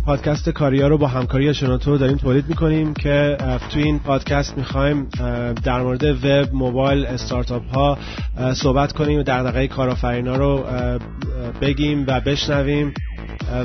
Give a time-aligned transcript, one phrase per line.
[0.00, 3.36] این پادکست کاریا رو با همکاری شنوتو داریم تولید می‌کنیم که
[3.70, 5.08] توی این پادکست می‌خوایم
[5.64, 7.98] در مورد وب موبایل استارتاپ ها
[8.54, 10.64] صحبت کنیم و دغدغه کارآفرینا رو
[11.60, 12.94] بگیم و بشنویم.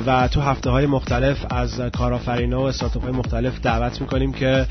[0.06, 4.66] و تو هفته های مختلف از کارآفرینا و استارتاپ های مختلف دعوت می‌کنیم که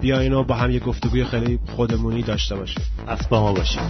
[0.00, 2.82] بیاین و با هم یه گفتگوی خیلی خودمونی داشته باشیم.
[3.06, 3.82] از با ما باشیم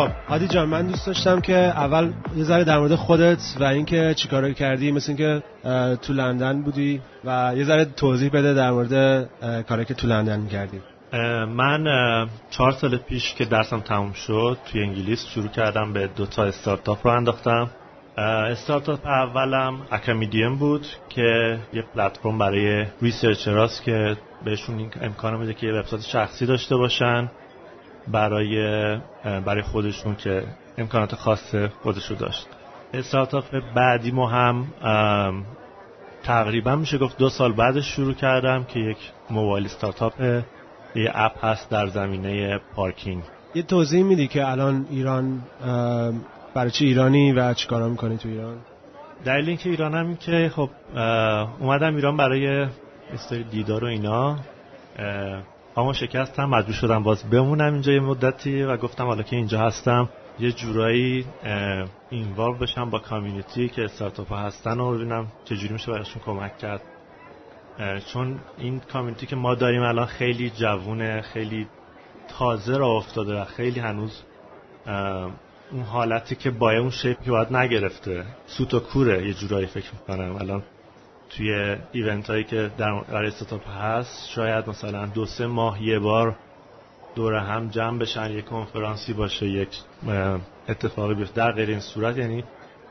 [0.00, 4.14] خب هادی جان من دوست داشتم که اول یه ذره در مورد خودت و اینکه
[4.16, 5.42] چیکارا کردی مثل اینکه
[6.02, 9.28] تو لندن بودی و یه ذره توضیح بده در مورد
[9.68, 10.80] کاری که تو لندن کردی.
[11.46, 11.84] من
[12.50, 17.06] چهار سال پیش که درسم تموم شد توی انگلیس شروع کردم به دو تا استارتاپ
[17.06, 17.70] رو انداختم.
[18.50, 25.72] استارتاپ اولم اکامیدیم بود که یه پلتفرم برای ریسرچراست که بهشون امکان میده که یه
[25.72, 27.30] وبسایت شخصی داشته باشن.
[28.12, 28.56] برای
[29.24, 30.44] برای خودشون که
[30.78, 32.46] امکانات خاص خودشو داشت.
[32.94, 33.44] استارتاپ
[33.74, 34.66] بعدی ما هم
[36.22, 38.96] تقریبا میشه گفت دو سال بعدش شروع کردم که یک
[39.30, 40.20] موبایل استارتاپ
[40.94, 43.22] یه اپ هست در زمینه پارکینگ.
[43.54, 45.42] یه توضیح میدی که الان ایران
[46.54, 48.56] برای چی ایرانی و چیکارا می‌کنی تو ایران؟
[49.24, 50.70] دلیل اینکه ایرانم این که خب
[51.60, 52.66] اومدم ایران برای
[53.14, 54.38] استوری دیدار و اینا
[55.76, 60.08] اما شکستم مجبور شدم باز بمونم اینجا یه مدتی و گفتم حالا که اینجا هستم
[60.38, 61.26] یه جورایی
[62.10, 66.82] اینوالو بشم با کامیونیتی که استارتاپ هستن و ببینم چجوری میشه براشون کمک کرد.
[68.12, 71.66] چون این کامیونیتی که ما داریم الان خیلی جوونه خیلی
[72.38, 74.22] تازه را افتاده و خیلی هنوز
[75.72, 80.36] اون حالتی که با اون شیپی باید نگرفته سوت و کوره یه جورایی فکر می‌کنم.
[80.36, 80.62] الان
[81.30, 86.36] توی ایونت هایی که در برای استارتاپ هست شاید مثلا دو سه ماه یه بار
[87.14, 89.68] دور هم جمع بشن یک کنفرانسی باشه یک
[90.68, 91.34] اتفاقی بیفته.
[91.34, 92.44] در غیر این صورت یعنی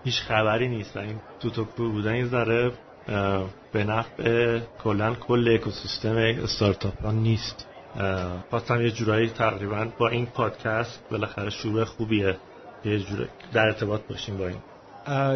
[0.03, 0.97] هیچ خبری نیست.
[0.97, 2.71] این تو بودن این ذره
[3.71, 7.67] به نفع کلا کل اکوسیستم استارتاپ ها نیست.
[8.49, 12.37] خواستم یه جورایی تقریبا با این پادکست بالاخره شروع خوبیه.
[12.85, 14.59] یه جوره در ارتباط باشیم با این.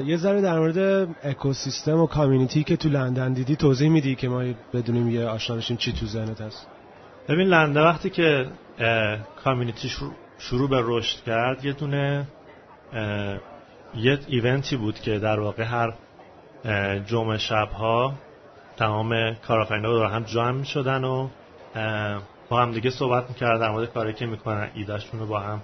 [0.05, 4.43] یه ذره در مورد اکوسیستم و کامیونیتی که تو لندن دیدی توضیح میدی که ما
[4.73, 6.67] بدونیم یه آشنا بشیم چی تو ذهنت هست.
[7.27, 8.47] ببین لندن وقتی که
[9.43, 9.91] کامیونیتی
[10.37, 12.27] شروع به رشد کرد یه دونه
[13.95, 15.93] یه ایونتی بود که در واقع هر
[17.05, 18.13] جمعه شبها
[18.77, 21.27] تمام کارآفرینا دور هم جمع می شدن و
[22.49, 25.61] با هم دیگه صحبت می‌کردن در مورد کاری که می‌کنن ایدهشون رو با هم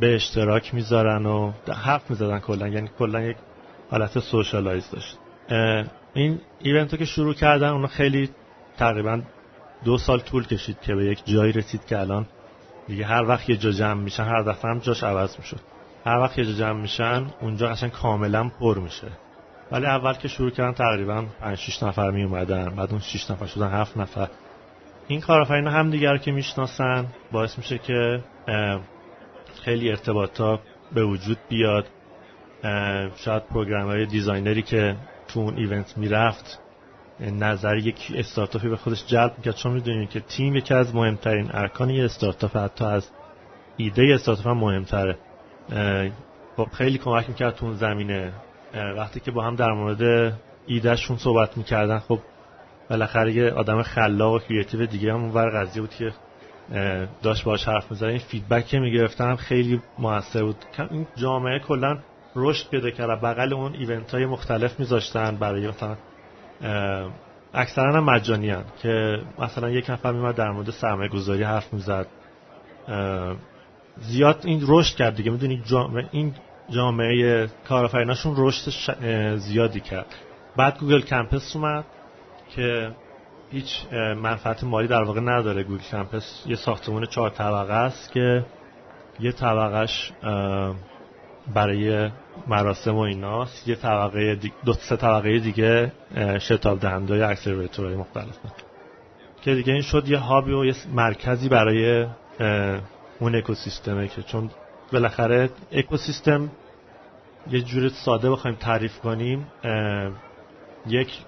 [0.00, 1.52] به اشتراک می‌ذارن و
[1.84, 2.68] حرف می‌زدن کلا.
[2.68, 3.36] یعنی کلا یک
[3.90, 5.18] حالت socialize داشت.
[6.14, 8.30] این event و که شروع کردن اونا خیلی
[8.78, 9.22] تقریبا
[9.84, 12.26] دو سال طول کشید که به یک جایی رسید که الان
[12.88, 15.60] دیگه هر وقت یه جا جمع میشن هر دفعه هم جاش عوض می‌شد.
[16.06, 19.06] هر وقت یه جا جمع میشن اونجا قشنگ کاملا پر میشه.
[19.72, 23.46] ولی اول که شروع کردن تقریبا 5 6 نفر می اومدن بعد اون 6 نفر
[23.46, 24.28] شدن 7 نفر.
[25.08, 28.24] این کارآفرینا هم دیگر که می‌شناسن باعث میشه که
[29.64, 30.60] خیلی ارتباطات
[30.94, 31.86] به وجود بیاد.
[33.16, 34.96] شاید programmer یا designer ی که
[35.28, 36.60] تو اون event می‌رفت
[37.20, 39.54] نظر یک استارتاپی به خودش جلب می‌کرد.
[39.54, 43.10] چون می‌دونید که تیم یکی از مهمترین ارکان یه استارتاپ حتی از
[43.76, 45.18] ایده استارتاپ هم مهمتره.
[46.56, 48.32] خب خیلی کمک می‌کرد تو اون زمینه.
[48.96, 50.32] وقتی که با هم در مورد
[50.66, 52.18] ایدهشون صحبت می‌کردن خب
[52.90, 56.12] بالاخره یه آدم خلاق و creative دیگه هم اونور قضیه بود که
[57.22, 58.04] داشت باش حرف می‌زد.
[58.04, 60.56] این feedback که می‌گرفتم خیلی موثر بود.
[60.90, 61.98] این جامعه کلا
[62.36, 65.96] رشد پیدا کرد بغل اون event های مختلف میذاشتن برای مثلا
[67.54, 68.64] اکثرا هم مجانی هن.
[68.82, 72.06] که مثلا یک نفر میمد در مورد سرمایه گذاری حرف می‌زد.
[73.96, 75.30] زیاد این رشد کرد دیگه.
[75.30, 76.34] می‌دونی جامعه این
[76.70, 78.70] جامعه کارآفریناشون رشد
[79.36, 80.06] زیادی کرد.
[80.56, 81.84] بعد Google Campus اومد
[82.56, 82.90] که
[83.50, 83.86] هیچ
[84.22, 85.62] منفعت مالی در واقع نداره.
[85.62, 88.44] Google Campus یه ساختمون چهار طبقه است که
[89.20, 90.12] یه طبقهش
[91.54, 92.10] برای
[92.46, 93.68] مراسم و ایناست.
[93.68, 95.92] یه طبقه دو سه طبقه دیگه
[96.38, 98.38] شتاب دهنده های accelerator های مختلف
[99.42, 102.06] که دیگه این شد یه hub ی و یه مرکزی برای
[103.20, 104.50] اون اکوسیستمه که چون
[104.92, 106.50] بالاخره اکوسیستم
[107.50, 109.46] یه جور ساده بخوایم تعریف کنیم
[110.86, 111.18] یک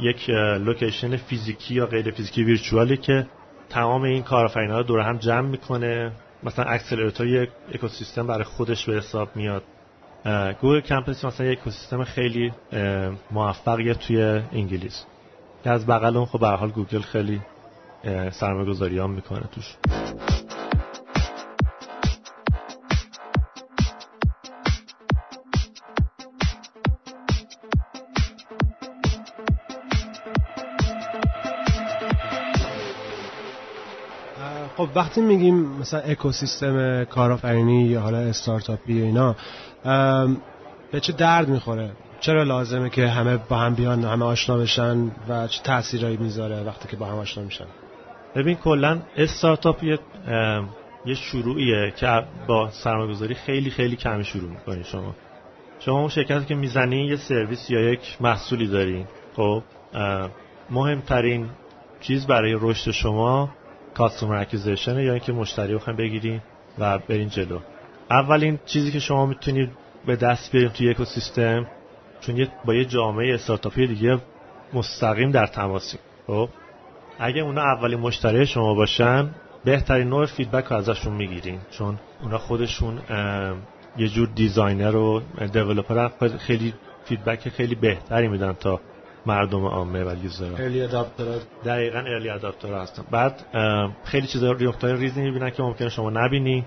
[0.00, 3.26] یک location فیزیکی یا غیر فیزیکی virtual ی که
[3.70, 6.12] تمام این کارآفرینا رو دور هم جمع می‌کنه.
[6.42, 9.62] مثلا accelerator یک اکوسیستم برای خودش به حساب میاد.
[10.60, 12.52] Google Campus مثلا یک اکوسیستم خیلی
[13.30, 14.22] موفقیه توی
[14.52, 15.04] انگلیس.
[15.64, 17.40] از بغل اون خب به حال گوگل خیلی
[18.30, 19.76] سرمایه گذاری هم می‌کنه توش.
[34.94, 39.36] وقتی میگیم مثلا اکوسیستم کارآفرینی یا حالا استارتاپی اینا
[40.92, 41.90] به چه درد می‌خوره؟
[42.20, 46.88] چرا لازمه که همه با هم بیان همه آشنا بشن و چه تاثیرایی می‌ذاره وقتی
[46.88, 47.64] که با هم آشنا میشن؟
[48.34, 49.98] ببین کلا استارتاپ یه
[51.06, 55.14] یه شروعیه که با سرمایه‌گذاری خیلی خیلی کمی شروع می‌کنی شما.
[55.78, 59.06] شما اون شرکتی که می‌زنی یه سرویس یا یک محصولی دارین
[59.36, 59.62] خب
[60.70, 61.48] مهمترین
[62.00, 63.50] چیز برای رشد شما
[63.94, 66.40] customer acquisition یا اینکه مشتری بخوایم بگیرین
[66.78, 67.58] و برین جلو.
[68.10, 69.70] اولین چیزی که شما می‌تونید
[70.06, 71.66] به دست بیارید توی اکوسیستم
[72.20, 74.18] چون با یه جامعه استارتاپی دیگه
[74.72, 75.98] مستقیم در تماسی.
[76.26, 76.48] خب؟
[77.18, 79.30] اگه اونا اولین مشتری شما باشن
[79.64, 81.60] بهترین نوع feedback رو ازشون می‌گیرین.
[81.70, 82.98] چون اونا خودشون
[83.96, 85.22] یه جور designer و
[85.52, 86.74] developer خیلی
[87.04, 88.80] feedback خیلی بهتری میدن تا
[89.26, 91.24] مردم عامه و user خیلی adopter
[91.64, 93.44] دقیقا early adopter هستن بعد
[94.04, 96.64] خیلی چیزا ریختای ریزی می‌بینن که ممکنه شما نبینی.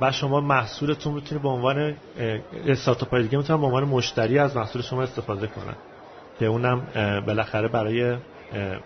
[0.00, 1.94] و شما محصولتون می‌تونی به عنوان
[2.66, 5.74] استارتاپ های دیگه می‌تونن به عنوان مشتری از محصول شما استفاده کنن.
[6.38, 6.82] که اونم
[7.26, 8.16] بالاخره برای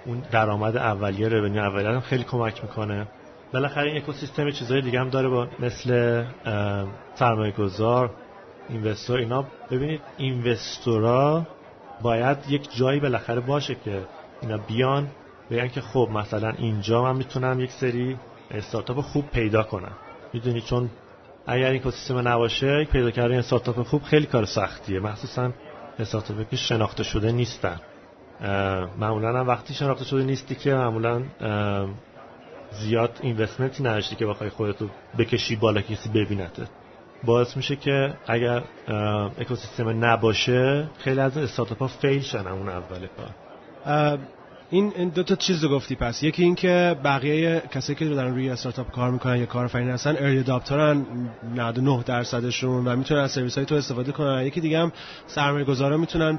[0.07, 3.07] اون درآمد اولیه رونی اولیه هم خیلی کمک می‌کنه.
[3.53, 6.25] بالاخره این اکوسیستم چیزای دیگه هم داره با مثل
[7.15, 8.11] سرمایه گذار
[8.69, 9.45] اینوستور اینا.
[9.71, 11.47] ببینید اینوستورا
[12.03, 14.03] باید یک جایی بالاخره باشه که
[14.43, 15.09] اینا بیان
[15.51, 18.17] بگن که خب مثلا اینجا من می‌تونم یک سری
[18.51, 19.93] استارتاپ خوب پیدا کنم.
[20.33, 20.91] می‌دونی؟ چون
[21.47, 25.01] اگر این اکوسیستم نباشه پیدا کردن استارتاپ خوب خیلی کار سختیه.
[25.01, 25.53] مخصوصا
[25.99, 27.81] استارتاپی که شناخته شده نیستن.
[28.99, 31.23] معمولا هم وقتی شناخته شده نیستی که معمولا
[32.71, 34.89] زیاد اینوستمنتی نداشتی که بخوای خودتو
[35.19, 36.67] بکشی بالا کسی ببینته
[37.25, 38.63] باعث میشه که اگر
[39.39, 44.19] اکوسیستم نباشه خیلی از استارتاپ ها فیل شن اون اول کار.
[44.71, 46.23] این دو تا چیز رو گفتی پس.
[46.23, 50.39] یکی این که بقیه کسایی که دارن روی استارتاپ کار می‌کنن یا کارآفرین هستن early
[50.39, 51.07] adopter ن
[51.57, 54.47] 99 درصدشون و می‌تونن از سرویس های تو استفاده کنن.
[54.47, 54.93] یکی دیگه هم
[55.27, 56.39] سرمایه گذارا می‌تونن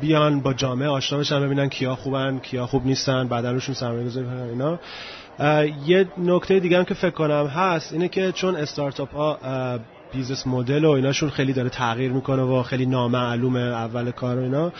[0.00, 4.26] بیان با جامعه آشنا بشن ببینن کیا خوبن کیا خوب نیستن بعدا روشون سرمایه گذاری
[4.26, 4.78] کنن اینا.
[5.86, 9.38] یه نکته دیگه هم که فکر کنم هست اینه که چون استارتاپ ها
[10.12, 14.72] business model و ایناشون خیلی داره تغییر می‌کنه و خیلی نامعلومه اول کار و اینا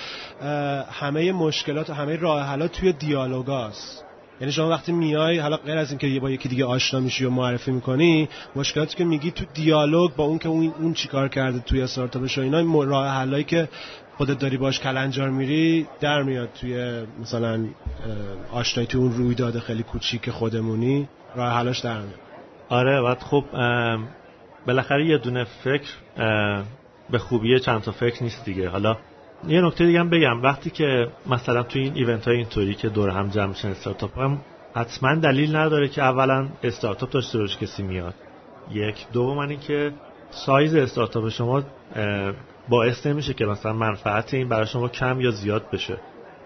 [0.91, 4.05] همه مشکلات و همه راه حلات توی دیالوگاست
[4.41, 7.71] یعنی شما وقتی میای حالا غیر از اینکه با یکی دیگه آشنا میشی و معرفی
[7.71, 12.39] می‌کنی مشکلاتی که میگی تو دیالوگ با اون که اون اون چیکار کرده توی استارتاپش
[12.39, 13.69] و اینا راه حلایی که
[14.17, 17.65] خودت داری باش کلنجار میری در میاد توی مثلا
[18.53, 22.21] آشنایی تو اون رویداد خیلی کوچیک خودمونی راه حلاش در میاد.
[22.69, 23.45] آره بعد خب
[24.67, 25.91] بالاخره یه دونه فکر
[27.11, 28.69] به خوبی چند تا فکر نیست دیگه.
[28.69, 28.97] حالا
[29.49, 30.43] یه نکته دیگه هم بگم.
[30.43, 34.41] وقتی که مثلا تو این event های اینطوری که دور هم جمع میشن استارتاپ هم
[34.75, 38.15] حتما دلیل نداره که اولا استارتاپ داشته باشه کسی میاد.
[38.71, 39.07] یک.
[39.13, 39.93] دوم این که
[40.31, 41.63] سایز استارتاپ شما
[42.69, 45.97] باعث نمیشه که مثلا منفعت این برای شما کم یا زیاد بشه.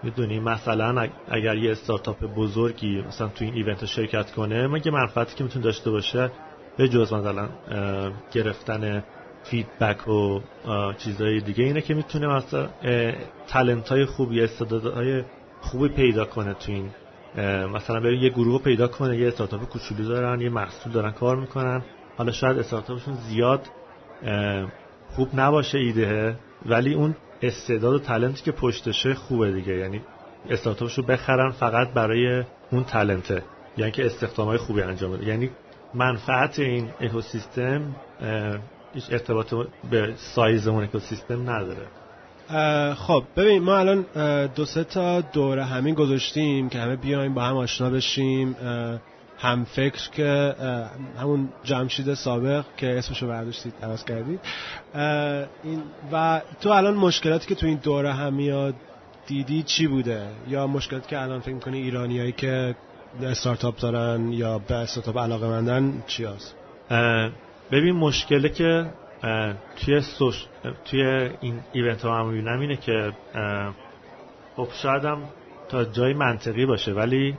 [0.03, 5.43] می‌دونی؟ مثلا اگر یه استارتاپ بزرگی مثلا تو این event شرکت کنه مگه منفعتی که
[5.43, 6.31] می‌تونه داشته باشه
[6.77, 7.49] به جز مثلا
[8.31, 9.03] گرفتن
[9.43, 10.39] فیدبک و
[10.97, 12.69] چیزهای دیگه اینه که می‌تونه مثلا
[13.47, 15.23] تلنت های خوبی استعدادهای
[15.61, 16.89] خوبی پیدا کنه تو این
[17.73, 21.81] مثلا برای یه گروه پیدا کنه یه استارتاپ کوچولو دارن یه محصول دارن کار می‌کنن.
[22.17, 23.61] حالا شاید استارتاپشون زیاد
[25.15, 26.35] خوب نباشه ایده
[26.65, 29.77] ولی اون استعداد و تلنتی که پشتشه خوبه دیگه.
[29.77, 30.01] یعنی
[30.49, 33.43] استارتاپشو بخرن فقط برای اون تلنته.
[33.77, 35.25] یعنی که استخدامای خوبی انجام بده.
[35.25, 35.49] یعنی
[35.93, 37.95] منفعت این اکوسیستم
[38.93, 39.53] هیچ ارتباط
[39.91, 41.87] به سایز اون اکوسیستم نداره.
[42.93, 44.05] خب ببین ما الان
[44.55, 48.55] دو سه تا دوره همین گذاشتیم که همه بیایم با هم آشنا بشیم.
[49.39, 50.55] هم فکر که
[51.19, 54.39] همون جمشید سابق که اسمشو برداشتید عوض کردید
[55.63, 58.75] این و تو الان مشکلاتی که تو این دوره هم میاد
[59.27, 62.75] دیدی چی بوده یا مشکلاتی که الان فکر می‌کنی ایرانیایی که
[63.21, 66.55] استارتاپ دارن یا به استارتاپ علاقه مندن چی هست؟
[67.71, 68.85] ببین مشکله که
[69.75, 70.45] توی سوش...
[70.85, 71.01] توی
[71.41, 73.13] این ایونت ها هم می‌بینم اینه که
[74.55, 75.23] خب شاید هم
[75.69, 77.37] تا جای منطقی باشه ولی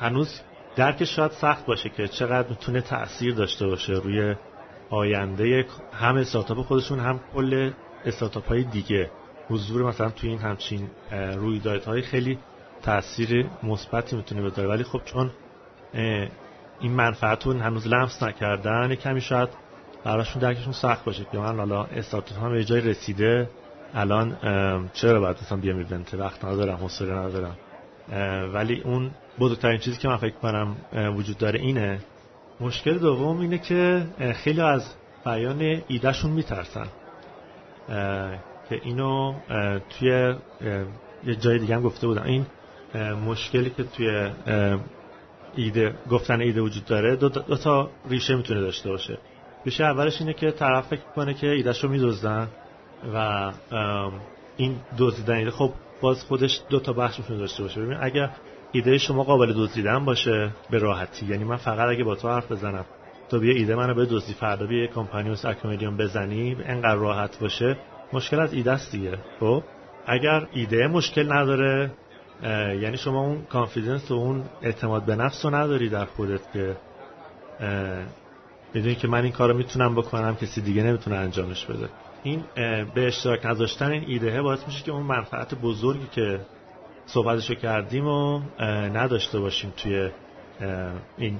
[0.00, 0.40] هنوز
[0.76, 4.34] درک شاید سخت باشه که چقدر می‌تونه تاثیر داشته باشه روی
[4.90, 7.70] آینده هم استارتاپ خودشون هم کل
[8.04, 9.10] استارتاپ های دیگه.
[9.48, 12.38] حضور مثلا توی این همچین رویدادهای خیلی
[12.82, 14.68] تاثیر مثبتی می‌تونه بذاره.
[14.68, 15.30] ولی خب چون
[16.80, 19.48] این منفعتون هنوز لمس نکردن کمی شاید
[20.04, 23.50] براشون درکشون سخت باشه که من حالا استارتاپ هم به جای رسیده
[23.94, 24.36] الان
[24.92, 27.56] چرا باید مثلا بیام ایونت؟ وقت ندارم حوصله ندارم.
[28.52, 30.76] ولی اون بزرگترین چیزی که من فکر کنم
[31.16, 32.00] وجود داره اینه.
[32.60, 34.94] مشکل دوم اینه که خیلی از
[35.24, 36.86] بیان ایدهشون میترسن.
[38.68, 39.34] که اینو
[39.90, 40.34] توی
[41.26, 42.22] یه جای دیگه هم گفته بودم.
[42.22, 42.46] این
[43.26, 44.30] مشکلی که توی
[45.56, 49.18] ایده گفتن ایده وجود داره دو, دو تا ریشه می‌تونه داشته باشه.
[49.64, 52.12] ریشه اولش اینه که طرف فکر کنه که ایدهش رو
[53.14, 53.52] و
[54.56, 57.80] این دزدیدن ایده خب باز خودش دو تا بخش می‌تونه داشته باشه.
[57.80, 58.30] ببین اگر
[58.72, 61.26] ایده شما قابل دزدیدن باشه به راحتی.
[61.26, 62.84] یعنی من فقط اگه با تو حرف بزنم
[63.28, 67.76] تو بیا ایده منو به دزدی فردا بیا کمپانی و اکومدیون بزنی انقدر راحت باشه.
[68.12, 69.18] مشکل از ایده است دیگه.
[69.40, 69.62] خب؟
[70.06, 71.90] اگر ایده مشکل نداره
[72.82, 76.76] یعنی شما اون کانفیدنس و اون اعتماد به نفس رو نداری در خودت که
[78.74, 81.88] بدونی که من این کار رو می‌تونم بکنم کسی دیگه نمی‌تونه انجامش بده.
[82.26, 82.44] این
[82.94, 86.40] به اشتراک نذاشتن این ایده باعث میشه که اون منفعت بزرگی که
[87.06, 88.40] صحبتشو کردیم و
[88.94, 90.10] نداشته باشیم توی
[91.18, 91.38] این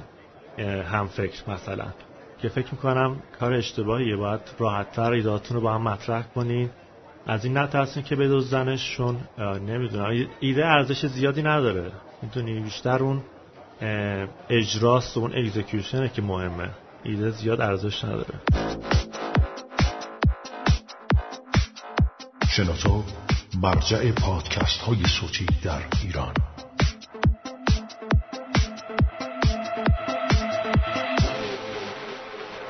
[0.91, 1.87] هم فکر مثلا.
[2.43, 4.17] که فکر می‌کنم کار اشتباهیه.
[4.17, 6.71] باید راحتتر ایداتون رو با هم مطرح کنین.
[7.27, 9.17] از این نترسین که بدوزنشون
[9.67, 10.27] نمی‌دونم.
[10.41, 11.93] ایده ارزش زیادی نداره.
[12.23, 13.23] می‌تونی بیشتر اون
[14.51, 16.71] اجراست و اون اگزیکیوشنه که مهمه.
[17.05, 18.35] ایده زیاد ارزش نداره.
[22.57, 23.05] شنوتو
[23.63, 26.35] مرجع پادکست های صوتی در ایران.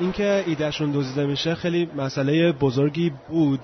[0.00, 3.60] اینکه ایدهشون دزدیده میشه خیلی مسئله بزرگی بود.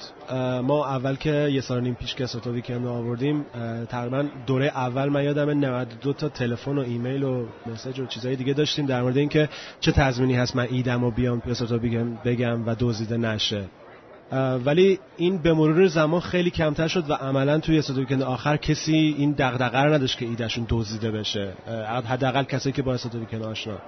[0.63, 3.45] ما اول که یه سال نیم پیش که سوتا ویکند آوردیم
[3.89, 8.53] تقریبا دوره اول من یادم 92 تا تلفن و ایمیل و مسیج و چیزهای دیگه
[8.53, 9.49] داشتیم در مورد اینکه
[9.81, 11.79] چه تضمینی هست من ایدم و بیام سوتا
[12.25, 13.69] بگم و دزدیده نشه.
[14.65, 19.15] ولی این به مرور زمان خیلی کمتر شد و عملا توی صد ویکند آخر کسی
[19.19, 21.53] این دغدغه رو نداشت که ایدهشون دزدیده بشه.
[22.09, 23.79] حداقل کسایی که با صد ویکند آشنا.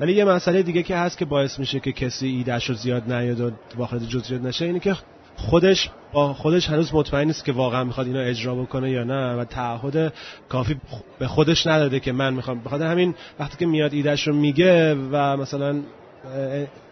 [0.00, 3.40] ولی یه مسئله دیگه که هست که باعث میشه که کسی ایدهش رو زیاد نیاد
[3.40, 4.96] و واخد جزئیات نشه اینه که
[5.36, 9.44] خودش با خودش هنوز مطمئن نیست که واقعا می‌خواد اینو اجرا بکنه یا نه و
[9.44, 10.12] تعهد
[10.48, 10.76] کافی
[11.18, 12.60] به خودش نداده که من می‌خوام.
[12.60, 15.80] بخاطر همین وقتی که میاد ایدهش رو میگه و مثلا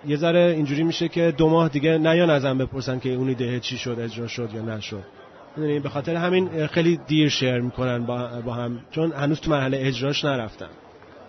[0.07, 3.79] یه ذره اینجوری میشه که دو ماه دیگه نیان ازم بپرسن که اون ایده چی
[3.79, 5.05] شد اجرا شد یا نشد.
[5.57, 9.79] می‌دونی به خاطر همین خیلی دیر شیر می‌کنن با, با هم چون هنوز تو مرحله
[9.81, 10.69] اجراش نرفتن.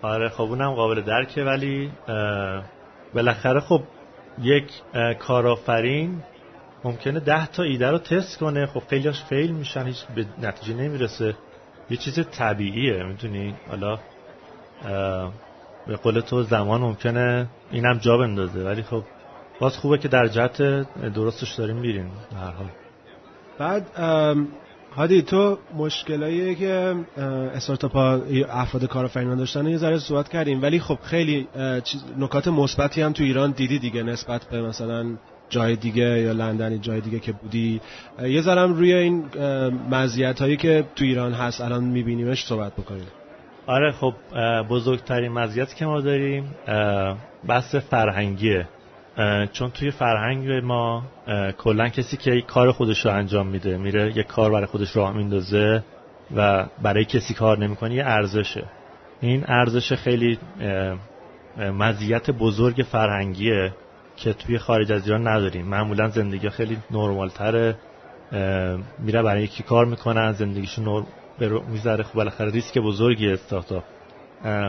[0.02, 1.92] آره خب اونم قابل درکه ولی
[3.14, 3.82] بالاخره خب
[4.42, 4.72] یک
[5.20, 6.24] کارآفرین
[6.84, 8.66] ممکنه ده تا ایده رو تست کنه.
[8.66, 11.36] خب خیلیاش فیل میشن هیچ به نتیجه نمی‌رسه.
[11.90, 14.00] یه چیز طبیعیه می‌تونی حالا
[15.90, 19.04] به قول تو زمان ممکنه اینم جا بندازه ولی خب
[19.60, 20.62] باز خوبه که در جهت
[21.14, 22.68] درستش داریم میریم هر حال.
[23.58, 23.86] بعد
[24.96, 26.96] هادی تو مشکلایی که
[27.56, 31.48] استارتاپ ها افراد کارآفرینان داشتن یه ذره صحبت کردیم ولی خب خیلی
[32.18, 35.06] نکات مثبتی هم تو ایران دیدی دیگه نسبت به مثلا
[35.50, 37.82] جای دیگه یا لندن جای دیگه که بودی.
[38.24, 39.24] یه ذرم روی این
[39.92, 43.08] مزیت هایی که تو ایران هست الان میبینیمش صحبت بکنیم.
[43.70, 44.14] آره خب
[44.70, 46.56] بزرگترین مزیتی که ما داریم
[47.48, 48.68] بحث فرهنگیه.
[49.52, 51.04] چون توی فرهنگ ما
[51.58, 55.84] کلا کسی که کار خودش رو انجام میده میره یه کار برای خودش راه میندازه
[56.36, 58.64] و برای کسی کار نمی‌کنه یه ارزشه.
[59.22, 60.40] این ارزش خیلی
[61.58, 63.74] مزیت بزرگ فرهنگیه
[64.18, 65.66] که توی خارج از ایران نداریم.
[65.66, 67.76] معمولا زندگی خیلی نرمالتره
[69.00, 71.06] میره برای یکی کار می‌کنن زندگیشون
[71.70, 73.84] می‌ذاره خب بالاخره ریسک بزرگی استارتاپ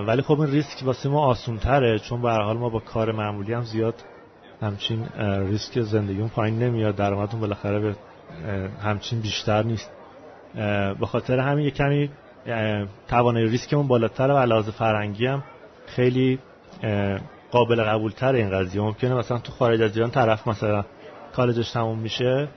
[0.06, 3.52] ولی خب این ریسک واسه ما آسون تره چون به حال ما با کار معمولی
[3.52, 3.94] هم زیاد
[4.62, 5.06] همچین
[5.48, 6.96] ریسک زندگیمون پایین نمیاد.
[6.96, 7.94] درآمدمون بالاخره به
[8.82, 9.90] همچین بیشتر نیست.
[11.00, 12.10] به خاطر همین یه کمی
[13.08, 15.42] توانایی ریسکمون بالاتر و علاوه فرنگی هم
[15.86, 16.38] خیلی
[17.50, 18.82] قابل قبول تر این قضیه.
[18.82, 20.84] ممکنه مثلا تو خارج از ایران طرف مثلا
[21.32, 22.48] کالجش تموم میشه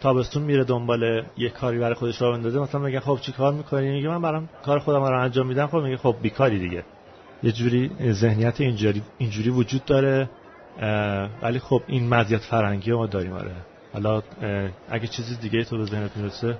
[0.00, 3.90] تابستون میره دنبال یه کاری برای خودش راه بندازه مثلا میگه خب چی کار می‌کنی؟
[3.90, 5.66] میگه من برام کار خودم رو انجام میدم.
[5.66, 6.84] خب میگه خب بیکاری دیگه.
[7.42, 10.30] یه جوری ذهنیت اینجوری اینجوری وجود داره.
[11.42, 13.52] ولی خب این مزیت فرنگی ما داریم آره.
[13.92, 14.22] حالا
[14.90, 16.58] اگه چیزی دیگه تو به ذهنت می‌رسه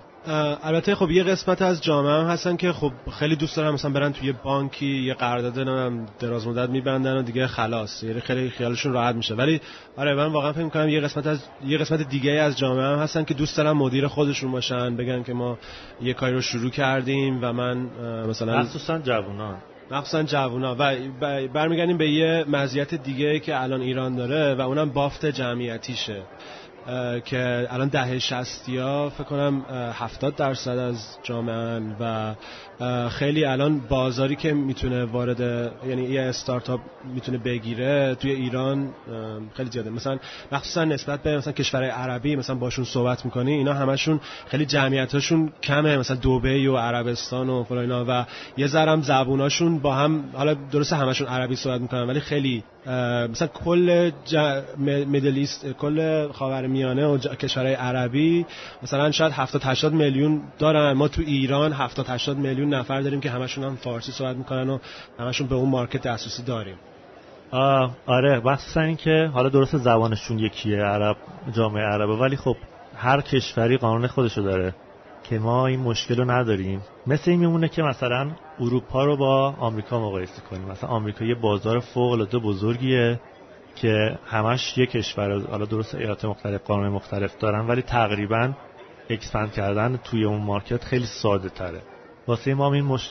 [0.63, 4.13] البته خب یه قسمت از جامعه هم هستن که خب خیلی دوست دارن مثلا برن
[4.13, 8.03] توی بانکی یه قرارداد هم دراز مدت میبندن و دیگه خلاص.
[8.03, 9.35] یعنی خیلی خیالشون راحت میشه.
[9.35, 9.61] ولی
[9.97, 13.25] آره من واقعا فکر می‌کنم یه قسمت از یه قسمت دیگه از جامعه هم هستن
[13.25, 15.59] که دوست دارن مدیر خودشون باشن بگن که ما
[16.03, 17.77] یه کاری رو شروع کردیم و من
[18.29, 19.57] مثلا مخصوصا جوونان
[19.91, 20.77] مخصوصا جوونا.
[20.79, 20.97] و
[21.49, 26.23] برمیگردیم به یه مزیت دیگه که الان ایران داره و اونم بافت جمعیتیشه.
[27.25, 32.35] که الان دهه شستی ها فکر کنم هفتاد درصد از جامعه و
[33.09, 35.41] خیلی الان بازاری که می‌تونه وارد
[35.89, 36.81] یعنی یه استارتاپ
[37.15, 38.95] می‌تونه بگیره توی ایران
[39.55, 39.91] خیلی زیاده.
[39.91, 40.19] مثلا
[40.53, 45.99] مخصوصا نسبت به مثلا کشورهای عربی مثلا باشون صحبت می‌کنی اینا همشون خیلی جمعیتاشون کمه
[45.99, 48.25] مثلا دبی و عربستان و فلان و
[48.57, 52.65] یه ذرم زبوناشون با هم حالا درسته همشون عربی صحبت می‌کنن ولی خیلی
[53.31, 54.11] مثلا کل
[55.09, 58.47] مدلیست کل خاورمیانه و کشورهای عربی
[58.83, 60.93] مثلا شاید 70 80 میلیون دارن.
[60.93, 64.79] ما تو ایران 70 80 میلیون نفر داریم که همشون هم فارسی صحبت می‌کنن و
[65.19, 66.77] همشون به اون market دسترسی داریم.
[68.07, 68.41] آره.
[68.45, 71.17] مخصوصا این که حالا درست زبانشون یکیه عرب
[71.53, 72.17] جامعه عربه.
[72.17, 72.57] ولی خب
[72.97, 74.75] هر کشوری قانون خودشو داره.
[75.31, 76.83] که ما این مشکل رو نداریم.
[77.07, 78.31] مثل این میمونه که مثلا
[78.61, 80.69] اروپا رو با آمریکا مقایسه کنیم.
[80.69, 83.21] مثلا آمریکا یه بازار فوق العاده بزرگیه
[83.75, 88.53] که همش یک کشور حالا درست ایالات مختلف قانون مختلف دارن ولی تقریبا
[89.11, 91.83] expand کردن توی اون market خیلی ساده تره.
[92.27, 93.11] واسه ما این مش...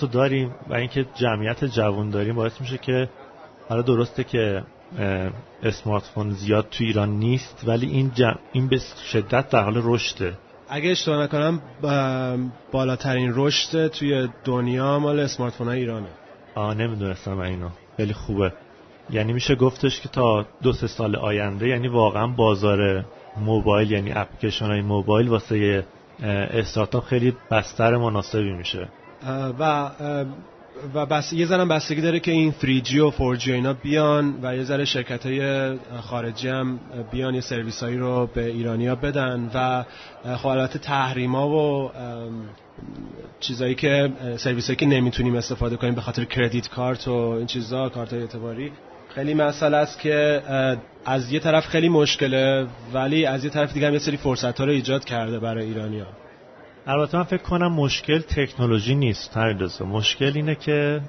[0.00, 3.08] رو داریم و اینکه جمعیت جوان داریم باعث میشه که
[3.68, 4.62] حالا درسته که
[5.62, 8.12] اسمارت فون زیاد تو ایران نیست ولی این
[8.52, 8.80] این به
[9.12, 10.38] شدت در حال رشده.
[10.68, 11.60] اگه اشتباه نکنم
[12.72, 16.08] بالاترین رشد توی دنیا مال اسمارت فون ایرانه.
[16.54, 18.52] آه نمی‌دونستم اینو خیلی خوبه.
[19.10, 23.04] یعنی میشه گفتش که تا دو سه سال آینده یعنی واقعا بازار
[23.36, 25.86] موبایل یعنی اپلیکیشن های موبایل واسه
[26.22, 28.88] استارتاپ خیلی بستر مناسبی میشه.
[29.58, 29.90] و
[30.94, 34.64] و بس یه ذره بستگی داره که این 3G و 4G اینا بیان و یه
[34.64, 36.80] ذره شرکت های خارجی هم
[37.12, 39.84] بیان یه سرویس هایی رو به ایرانیا بدن و
[40.36, 41.90] خب تحریما و
[43.40, 48.12] چیزایی که سرویس که نمی‌تونیم استفاده کنیم به خاطر کردیت کارت و این چیزا کارت
[48.12, 48.72] های اعتباری.
[49.14, 50.42] خیلی مسئله است که
[51.04, 54.64] از یه طرف خیلی مشکله ولی از یه طرف دیگه هم یه سری فرصت ها
[54.64, 56.06] رو ایجاد کرده برای ایرانیا.
[56.88, 61.00] البته من فکر کنم مشکل تکنولوژی نیست هر مشکل اینه که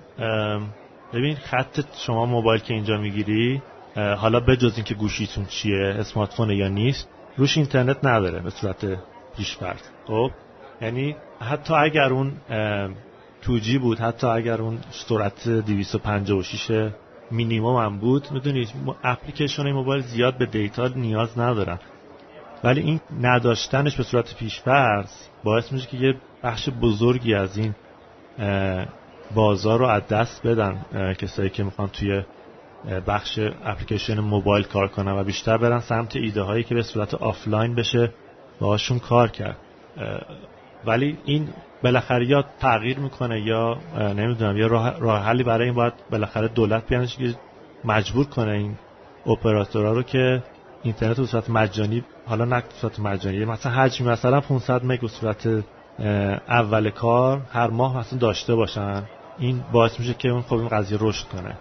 [1.13, 3.61] ببین خط شما موبایل که اینجا می‌گیری
[3.95, 8.85] حالا بجز اینکه گوشیتون چیه اسمارت فون یا نیست روش اینترنت نداره به صورت
[9.37, 10.31] پیشفرض خب؟
[10.81, 12.33] یعنی حتی اگر اون
[13.41, 16.89] 2G بود حتی اگر اون سرعت 256
[17.31, 18.69] مینیمم هم بود می‌دونید
[19.03, 21.79] اپلیکیشن موبایل زیاد به data نیاز ندارن.
[22.63, 25.11] ولی این نداشتنش به صورت پیشفرض
[25.43, 27.75] باعث میشه که یه بخش بزرگی از این
[29.35, 30.85] بازار رو از دست بدن
[31.19, 32.23] کسایی که می‌خوان توی
[33.07, 37.75] بخش اپلیکیشن موبایل کار کنن و بیشتر برن سمت ایده هایی که به صورت آفلاین
[37.75, 38.13] بشه
[38.59, 39.57] باهاشون کار کرد.
[40.85, 41.49] ولی این
[41.83, 47.17] بالاخره یا تغییر می‌کنه یا نمی‌دونم یا راه, حلی برای این باید بالاخره دولت بیانش
[47.17, 47.35] که
[47.85, 48.75] مجبور کنه این
[49.25, 50.43] اپراتورها رو که
[50.83, 55.63] اینترنت به صورت مجانی حالا نه صورت مجانی مثلا حجم مثلا 500 مگ به صورت
[56.49, 59.03] اول کار هر ماه مثلا داشته باشن.
[59.39, 61.57] این باعث میشه که اون خب این قضیه رشد کنه.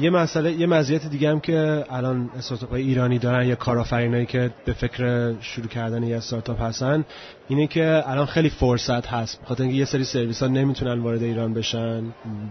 [0.00, 4.72] یه مسئله یه مزیت دیگه هم که الان استارتاپ ایرانی دارن یا کارآفرینایی که به
[4.72, 7.04] فکر شروع کردن یه استارتاپ هستن
[7.48, 9.42] اینه که الان خیلی فرصت هست.
[9.42, 12.02] بخاطر اینکه یه سری سرویس ها نمی‌تونن وارد ایران بشن.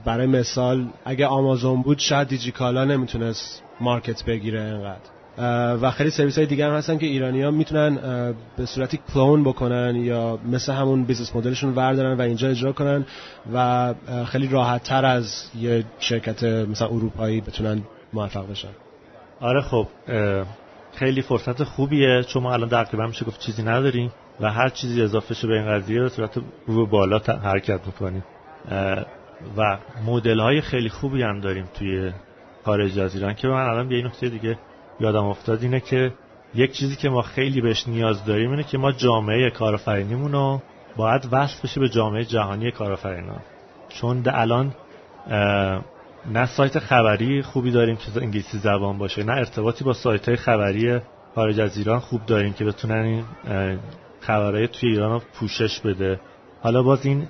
[0.05, 5.14] برای مثال اگه آمازون بود شاید دیجیکالا نمی‌تونست market بگیره انقدر
[5.81, 7.95] و خیلی سرویس های دیگه هم هستن که ایرانی ها می‌تونن
[8.57, 13.05] به صورتی کلون بکنن یا مثل همون business model شون وردارن و اینجا اجرا کنن
[13.53, 13.93] و
[14.25, 17.81] خیلی راحت تر از یه شرکت مثلا اروپایی بتونن
[18.13, 18.69] موفق بشن.
[19.39, 19.87] آره خب
[20.95, 22.23] خیلی فرصت خوبیه.
[22.23, 25.65] چون ما الان تقریبا میشه گفت چیزی نداریم و هر چیزی اضافه شه به این
[25.65, 28.23] قضیه به صورت رو بالا حرکت می‌کنیم
[29.57, 32.11] و مدل های خیلی خوبی هم داریم توی
[32.65, 34.57] خارج از ایران که من الان به این نکته دیگه
[34.99, 36.13] یادم افتاد اینه که
[36.55, 40.61] یک چیزی که ما خیلی بهش نیاز داریم اینه که ما جامعه کارآفرینیمون رو
[40.95, 43.39] باید وصل بشه به جامعه جهانی کارآفرینان
[43.89, 44.73] چون الان
[46.31, 50.99] نه سایت خبری خوبی داریم که انگلیسی زبان باشه نه ارتباطی با سایت های خبری
[51.35, 53.25] خارج از ایران خوب داریم که بتونن این
[54.19, 56.19] خبرهای توی ایران رو پوشش بده.
[56.61, 57.27] حالا باز این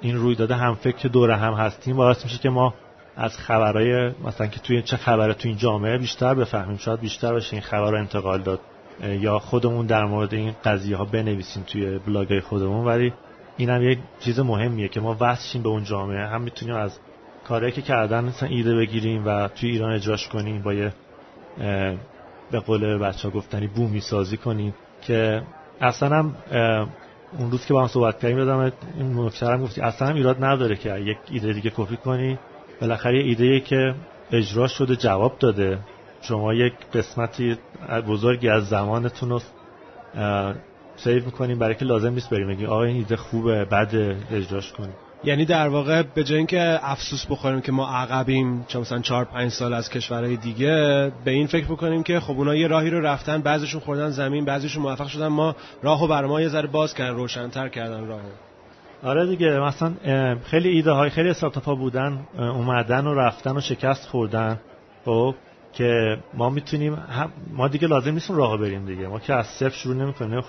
[0.00, 2.74] این رویداد هم فکر دور هم هستیم باعث میشه که ما
[3.16, 7.52] از خبرهای مثلا که توی چه خبره توی این جامعه بیشتر بفهمیم شاید بیشتر باشه
[7.52, 8.60] این خبر رو انتقال داد.
[9.02, 12.86] یا خودمون در مورد این قضیه ها بنویسیم توی بلاگ خودمون.
[12.86, 13.12] ولی
[13.56, 16.26] این هم یه چیز مهمیه که ما وصلشیم به اون جامعه.
[16.26, 16.98] هم می‌تونیم از
[17.44, 20.92] کاری که کردن مثلا ایده بگیریم و توی ایران اجراش کنیم با یه
[22.50, 25.42] به قول بچه ها گفتنی بومی سازی کنیم که
[25.80, 26.34] اصلا هم
[27.38, 30.76] اون روز که با هم صحبت کردیم یادم این نکته گفتی اصلا هم ایراد نداره
[30.76, 32.38] که یک ایده دیگه کپی کنی.
[32.82, 33.94] بالاخره ایده که
[34.32, 35.78] اجرا شده جواب داده.
[36.22, 37.56] شما یک قسمتی
[38.08, 39.40] بزرگی از زمانتون رو
[40.96, 41.58] سیو می‌کنیم.
[41.58, 42.48] برای که لازم نیست بریم.
[42.48, 43.94] بگیم آقا این ایده خوبه بعد
[44.30, 44.94] اجراش کنیم.
[45.24, 49.50] یعنی در واقع به جای اینکه افسوس بخوریم که ما عقبیم چون مثلا 4 5
[49.50, 53.42] سال از کشورهای دیگه به این فکر بکنیم که خب اونا یه راهی رو رفتن
[53.42, 55.28] بعضیشون خوردن زمین بعضیشون موفق شدن.
[55.28, 58.28] ما راهو بر ما یه ذره باز کردن روشن‌تر کردن راهو.
[59.02, 59.94] آره دیگه مثلا
[60.44, 64.60] خیلی ایده های خیلی استارتاپ ها بودن اومدن و رفتن و شکست خوردن
[65.04, 65.34] خب
[65.72, 66.98] که ما می‌تونیم
[67.52, 69.06] ما دیگه لازم نیستیم راه بریم دیگه.
[69.06, 70.42] ما که از صفر شروع نمی‌کنیم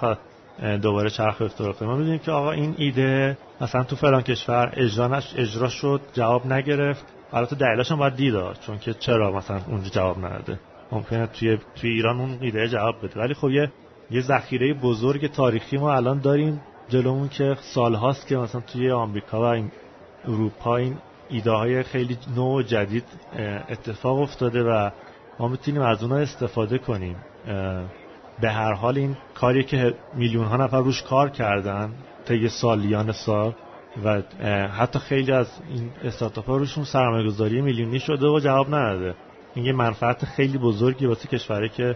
[0.81, 1.91] دوباره چرخ کنیم.
[1.91, 7.05] ما می‌دونیم که آقا این ایده مثلا تو فلان کشور اجرا اجرا شد جواب نگرفت.
[7.33, 8.33] البته دلیلش هم باید دید
[8.65, 10.59] چون که چرا مثلا اونجا جواب نداده
[10.91, 13.19] ممکنه توی توی ایران اون ایده جواب بده.
[13.19, 13.71] ولی خب یه
[14.11, 16.61] یه ذخیره بزرگ تاریخی ما الان داریم.
[16.89, 19.71] جلومون که سالهاست که مثلا توی آمریکا و این
[20.25, 20.97] اروپا این
[21.29, 23.03] ایده های خیلی نو و جدید
[23.69, 24.89] اتفاق افتاده و
[25.39, 27.15] ما می‌تونیم از اونها استفاده کنیم.
[28.41, 31.93] به هر حال این کاری که میلیون ها نفر روش کار کردن
[32.25, 33.53] طی سالیان سال
[34.05, 34.21] و
[34.67, 39.15] حتی خیلی از این استارتاپ ها روشون سرمایه گذاری میلیونی شده و جواب نداده.
[39.55, 41.95] این یه منفعت خیلی بزرگی واسه کشوری که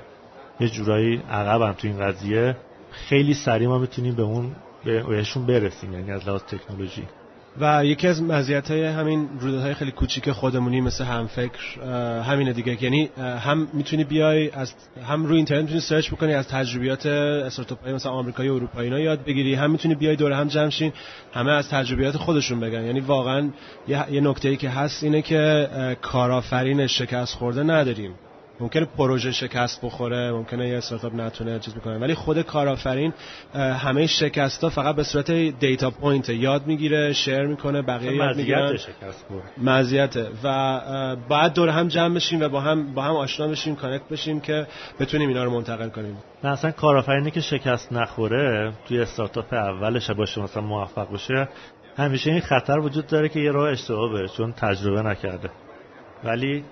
[0.60, 2.58] یه جورایی عقبن تو این قضیه.
[2.92, 4.56] خیلی سریع ما می‌تونیم به اون
[4.88, 7.04] بهشون برسیم یعنی از لحاظ تکنولوژی.
[7.62, 11.82] و یکی از مزیت های همین رویدادهای خیلی کوچیک خودمونی مثل هم فکر
[12.22, 12.84] همینه دیگه.
[12.84, 14.74] یعنی هم می‌تونی بیای از
[15.08, 19.00] هم روی اینترنت می‌تونی سرچ بکنی از تجربیات استارتاپ های مثلا آمریکایی و اروپایی اینا
[19.00, 19.54] یاد بگیری.
[19.54, 20.94] هم می‌تونی بیای دور هم جمع شین
[21.34, 22.86] همه از تجربیات خودشون بگن.
[22.86, 23.50] یعنی واقعا
[23.88, 25.68] یه نکته ای که هست اینه که
[26.02, 28.12] کارآفرین شکست خورده نداریم.
[28.60, 31.98] ممکنه پروژه شکست بخوره ممکنه یه استارتاپ نتونه چیز بکنه.
[31.98, 33.14] ولی خود کارآفرین
[33.56, 38.78] همه شکست ها فقط به صورت data point یاد می‌گیره share می‌کنه بقیه یاد می‌گیرن.
[39.58, 40.28] مزیته.
[40.44, 44.40] و بعد دور هم جمع بشیم و با هم با هم آشنا بشیم connect بشیم
[44.40, 44.68] که
[45.00, 46.18] بتونیم اینا رو منتقل کنیم.
[46.44, 51.50] نه اصلا کارآفرینی که شکست نخوره توی استارتاپ اولش باشه مثلا موفق بشه
[51.98, 55.50] همیشه این خطر وجود داره که یه راه اشتباه بره چون تجربه نکرده.
[56.24, 56.64] ولی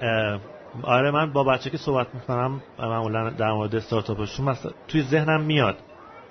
[0.83, 5.75] آره من با بچه که صحبت می‌کنم معمولا در مورد استارتاپشون مثلا توی ذهنم میاد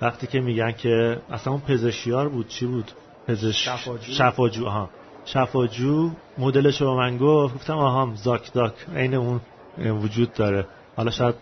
[0.01, 2.91] وقتی که میگن که اصلا اون پزشیار بود چی بود؟
[3.27, 4.13] پزشک شفاجو.
[4.13, 4.89] شفاجو آها.
[5.25, 9.41] شفاجو مدلش رو من گفت گفتم آها زاک داک عین اون
[9.77, 10.67] وجود داره.
[10.97, 11.35] حالا شاید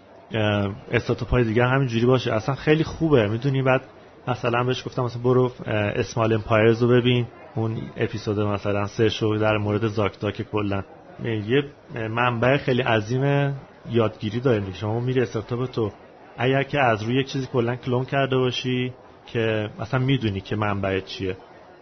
[0.92, 2.34] استارتاپ های دیگه همینجوری باشه.
[2.34, 3.28] اصلا خیلی خوبه.
[3.28, 3.82] می‌دونی بعد
[4.28, 5.52] مثلا بهش گفتم مثلا برو
[5.96, 7.28] اسمال امپایرز رو ببین.
[7.56, 10.84] اون اپیزود مثلا سه شو در مورد زاک داک کلا.
[11.24, 11.64] یه
[12.08, 13.56] منبع خیلی عظیم
[13.92, 15.92] یادگیری داریم شما میری استارتاپ تو.
[16.38, 18.94] اگر که از روی یک چیزی کلا کلون کرده باشی
[19.26, 21.38] که مثلا می‌دونی که منبع چیه.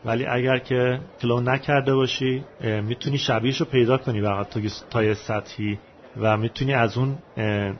[0.05, 4.43] ولی اگر که کلون نکرده باشی می‌تونی شبیهش رو پیدا کنی و
[4.89, 5.79] تا یه سطحی
[6.17, 7.17] و می‌تونی از اون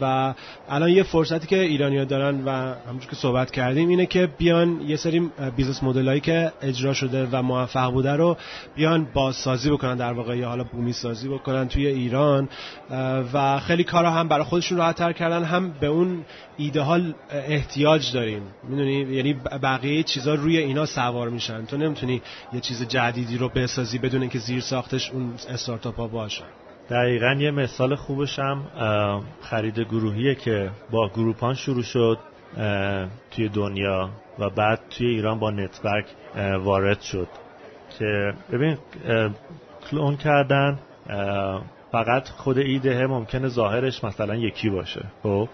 [0.00, 0.34] و
[0.68, 4.96] الان یه فرصتی که ایرانیا دارن و همونجور که صحبت کردیم اینه که بیان یه
[4.96, 8.36] سری business model ایی که اجرا شده و موفق بوده رو
[8.74, 12.48] بیان بازسازی بکنن در واقع یا حالا بومی سازی بکنن توی ایران.
[13.32, 16.24] و خیلی کارا هم برای خودشون راحت کردن هم به اون
[16.56, 18.42] ایده ها احتیاج داریم.
[18.68, 21.64] می‌دونی؟ یعنی بقیه چیزا روی اینا سوار میشن.
[21.64, 22.22] تو نمی‌تونی
[22.52, 26.44] یه چیز جدیدی رو بسازی بدون اینکه زیر ساختش اون استارتاپ ها باشن
[26.90, 28.62] دقیقا یه مثال خوبش هم
[29.40, 32.18] خرید گروهیه که با گروپان شروع شد
[33.30, 36.06] توی دنیا و بعد توی ایران با نتورک
[36.62, 37.28] وارد شد
[37.98, 38.78] که ببین
[39.90, 40.78] کلون کردن
[41.92, 45.48] فقط خود ایده ممکنه ظاهرش مثلا یکی باشه خب؟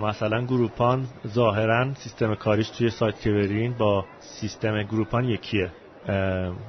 [0.00, 5.70] مثلا گروپان ظاهرا سیستم کاریش توی سایت که برین با سیستم گروپان یکیه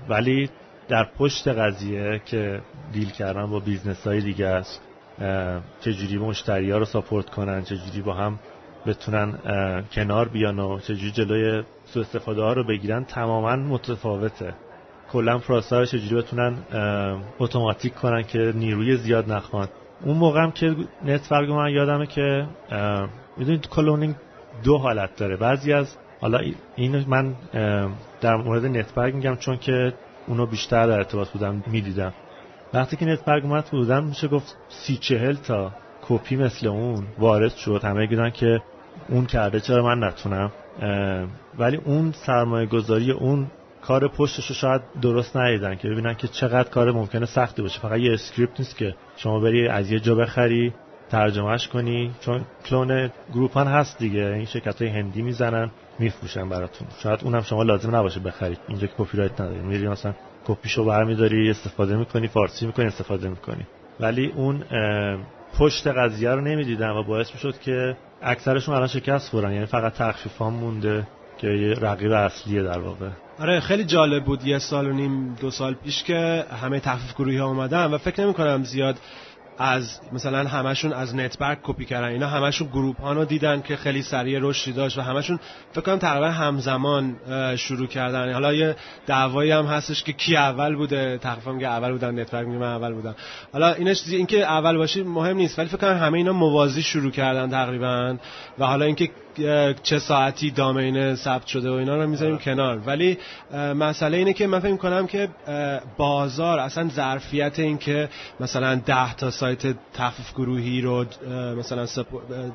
[0.10, 0.50] ولی
[0.88, 2.62] در پشت قضیه که
[2.94, 4.82] deal کردن با business های دیگه است
[5.82, 8.40] چجوری مشتری ها رو support کنن چجوری با هم
[8.86, 9.40] بتونن
[9.92, 14.54] کنار بیان و چجوری جلوی سو استفاده ها رو بگیرن تماما متفاوته.
[15.12, 16.58] کلا پروسه چجوری بتونن
[17.40, 19.68] اتوماتیک کنن که نیروی زیاد نخوان.
[20.04, 22.48] اون موقع هم که نتبرگ من یادمه که
[23.38, 24.16] می‌دونید cloning
[24.64, 25.38] دو حالت داره.
[25.38, 26.40] بعضی از حالا
[26.76, 27.36] این من
[28.22, 29.94] در مورد نتبرگ میگم چون که
[30.28, 32.14] اونو بیشتر در ارتباط بودم می‌دیدم.
[32.74, 37.82] وقتی که نتبرگ اومد بودم میشه گفت سی چهل تا کپی مثل اون وارد شد.
[37.84, 38.62] همه دیدن که
[39.10, 40.52] اون کرده چرا من نتونم؟
[41.60, 43.48] ولی اون سرمایه گذاری اون
[43.82, 47.80] کار پشتش رو شاید درست ندیدن که ببینن که چقدر کار ممکنه سختی باشه.
[47.80, 50.74] فقط یه script نیست که شما بری از یه جا بخری.
[51.10, 54.26] ترجمهش کنی؟ چون clone Groupon هست دیگه.
[54.26, 56.88] این شرکت های هندی می‌زنن میفروشن براتون.
[57.00, 58.60] شاید اونم شما لازم نباشه بخرید.
[58.68, 60.14] اینجا که کپی رایت نداری میری مثلا
[60.48, 63.68] کپیشو برمیداری استفاده می‌کنی فارسی می‌کنی استفاده می‌کنی.
[64.00, 64.64] ولی اون
[65.60, 69.54] پشت قضیه رو نمی‌دیدن و باعث می‌شد که اکثرشون الان شکست خورن.
[69.54, 73.10] یعنی فقط تخفیفام مونده که یه رقیب اصلیه در واقع.
[73.40, 77.38] آره خیلی جالب بود یه سال و نیم دو سال پیش که همه تخفیف گروهی
[77.38, 78.96] ها اومدن و فکر نمی کنم زیاد
[79.58, 82.08] از مثلا همشون از نتبرگ کپی کردن.
[82.08, 85.40] اینا همشون Groupon رو دیدن که خیلی سریع رشدی داشت و همشون
[85.72, 87.16] فکر کنم تقریبا همزمان
[87.58, 88.34] شروع کردن.
[88.34, 88.76] حالا یه
[89.08, 91.18] دعوایی هم هستش که کی اول بوده.
[91.18, 93.16] تقریبا میگه اول بودن نتبرگ میگه من اول بودم.
[93.54, 97.50] حالا اینش اینکه اول باشی مهم نیست ولی فکر کنم همه اینا موازی شروع کردن
[97.50, 98.18] تقریبا.
[98.60, 99.10] و حالا اینکه
[99.84, 102.78] چه ساعتی دامین ثبت شده و اینا رو می‌ذاریم کنار.
[102.78, 103.18] ولی
[103.54, 105.30] مسئله اینه که من فکر کنم که
[105.98, 111.06] بازار اصلا ظرفیت این که مثلا 10 تا سایت تخفیف گروهی رو
[111.58, 111.88] مثلا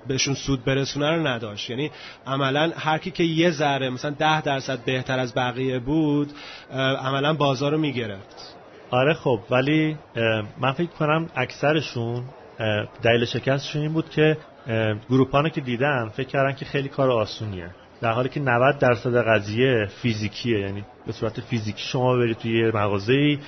[0.06, 1.70] بهشون سود برسونه رو نداشت.
[1.70, 1.90] یعنی
[2.26, 6.32] عملا هر کی که یه ذره مثلا 10 درصد بهتر از بقیه بود
[7.02, 8.56] عملا بازار رو می‌گرفت.
[8.90, 9.96] آره خب ولی
[10.60, 12.24] من فکر کنم اکثرشون
[13.02, 14.36] دلیل شکستشون این بود که
[15.10, 17.70] گروپانو که دیدن فکر کردن که خیلی کار آسونیه.
[18.00, 22.72] در حالی که 90 درصد قضیه فیزیکیه یعنی به صورت فیزیکی شما بری توی یه
[22.74, 23.38] مغازه‌ای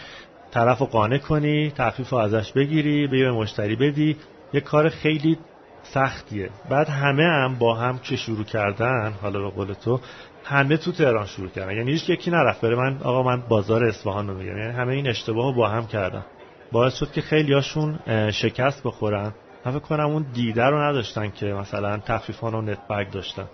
[0.50, 4.16] طرف رو قانع کنی تخفیف رو ازش بگیری به مشتری بدی
[4.52, 5.38] یه کار خیلی
[5.82, 6.50] سختیه.
[6.70, 10.00] بعد همه هم با هم که شروع کردن حالا به قول تو
[10.44, 11.76] همه تو تهران شروع کردن.
[11.76, 12.60] یعنی هیچ یکی نرفت.
[12.60, 14.58] بره من آقا من بازار اصفهان رو میگم.
[14.58, 16.24] یعنی همه این اشتباه رو با هم کردن.
[16.72, 17.98] باعث شد که خیلی هاشون
[18.30, 19.32] شکست بخورن.
[19.64, 23.46] من فکر کنم اون دیده رو نداشتن که مثلا تخفیفان و نت داشتن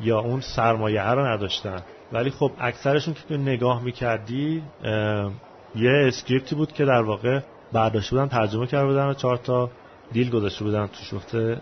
[0.00, 1.82] یا اون سرمایه رو نداشتن.
[2.12, 4.62] ولی خب اکثرشون که نگاه می‌کردی
[5.76, 7.40] یه script ی بود که در واقع
[7.72, 9.70] برداشته بودن ترجمه کرده بودن و چهار تا
[10.12, 11.60] deal گذاشته بودن تو شفته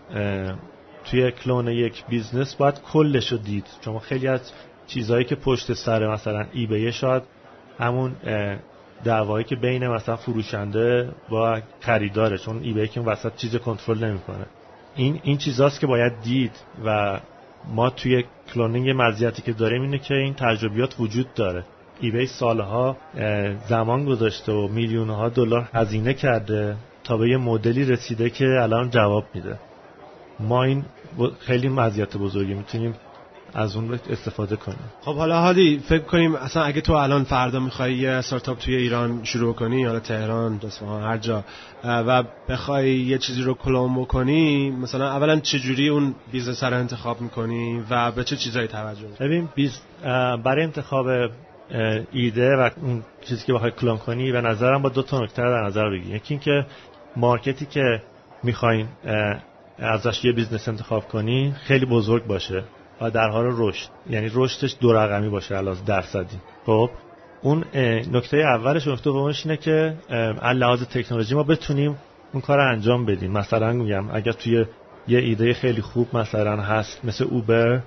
[1.04, 3.66] توی کلون یک business باید کلش رو دید.
[3.84, 4.52] شما خیلی از
[4.86, 7.22] چیزهایی که پشت سر مثلا eBay ه شاید
[7.78, 8.16] همون
[9.04, 14.46] دعوایی که بین مثلا فروشنده با خریداره چون ای که وسط چیز کنترل نمی‌کنه.
[14.96, 16.52] این این چیزاست که باید دید
[16.84, 17.20] و
[17.68, 21.64] ما توی cloning مزیتی که داریم اینه که این تجربیات وجود داره.
[22.00, 22.96] eBay سالها
[23.68, 28.90] زمان گذاشته و میلیون ها دلار هزینه کرده تا به یه مدلی رسیده که الان
[28.90, 29.58] جواب میده.
[30.40, 30.84] ما این
[31.38, 32.94] خیلی مزیت بزرگی می‌تونیم
[33.54, 34.78] از اون استفاده کنیم.
[35.00, 39.24] خب حالا هادی فکر کنیم اصلا اگه تو الان فردا می‌خوای یه استارتاپ توی ایران
[39.24, 41.44] شروع کنی حالا تهران اصفهان هر جا
[41.84, 47.20] و بخوای یه چیزی رو کلون بکنی مثلا اولا چه جوری اون business رو انتخاب
[47.20, 49.80] می‌کنی و به چه چیزایی توجه ببین بیز
[50.44, 51.06] برای انتخاب
[52.12, 55.66] ایده و اون چیزی که بخوای کلون کنی به نظرم با دو تا نکته در
[55.66, 56.66] نظر بگیری یکی اینکه
[57.16, 58.02] market ی که
[58.42, 58.88] می‌خواین
[59.78, 62.64] ازش یه business انتخاب کنی خیلی بزرگ باشه.
[63.00, 63.88] و در حال رشد.
[64.10, 66.36] یعنی رشدش دو رقمی باشه علاوه درصدی.
[66.66, 66.90] خب
[67.42, 67.64] اون
[68.12, 69.94] نکته اولش نکته دومش اینه که
[70.54, 71.96] لحاظ تکنولوژی ما بتونیم
[72.32, 74.64] اون کار انجام بدین مثلا میگم اگر توی
[75.08, 77.80] یه ایده خیلی خوب مثلا هست مثل Uber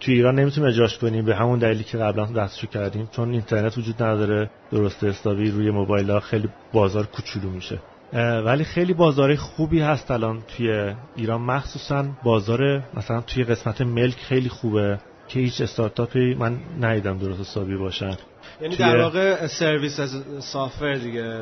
[0.00, 4.02] توی ایران نمی‌تونیم اجراش کنیم به همون دلیلی که قبلا دستشو کردیم چون اینترنت وجود
[4.02, 7.78] نداره درست حسابی روی موبایل ها خیلی بازار کوچولو میشه.
[8.12, 11.40] ولی خیلی بازار خوبی هست الان توی ایران.
[11.40, 17.76] مخصوصا بازار مثلا توی قسمت ملک خیلی خوبه که هیچ استارتاپی من ندیدم درست حسابی
[17.76, 18.16] باشن.
[18.60, 21.40] یعنی در واقع سرویس از سافر دیگه.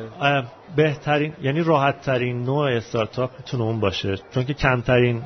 [0.75, 4.15] بهترین یعنی راحت ترین نوع استارتاپ می‌تونه اون باشه.
[4.33, 5.21] چون که کمترین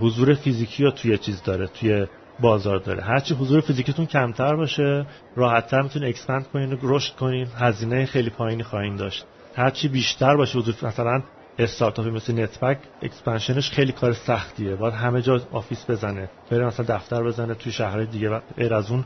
[0.00, 2.06] حضور فیزیکی رو توی چیز داره توی
[2.40, 3.02] بازار داره.
[3.02, 8.62] هرچی حضور فیزیکیتون کمتر باشه راحتتر می‌تونید expand کنین و رشد کنین هزینه خیلی پایینی
[8.62, 9.26] خواهید داشت.
[9.56, 11.22] هرچی بیشتر باشه حضور مثلا
[11.58, 14.76] استارتاپی مثل نتبرگ expansion ش خیلی کار سختیه.
[14.76, 16.30] باید همه جا office بزنه.
[16.50, 19.04] بره مثلا دفتر بزنه توی شهرهای دیگه و غیر از اون